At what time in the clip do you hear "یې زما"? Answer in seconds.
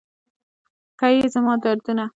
1.15-1.53